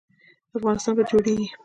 [0.57, 1.47] افغانستان به جوړیږي